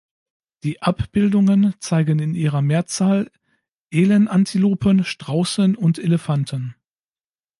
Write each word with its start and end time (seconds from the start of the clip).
Die 0.63 0.81
Abbildungen 0.81 1.75
zeigen 1.79 2.17
in 2.17 2.33
ihrer 2.33 2.63
Mehrzahl 2.63 3.29
Elenantilopen, 3.91 5.03
Straußen 5.05 5.75
und 5.75 5.99
Elefanten. 5.99 6.73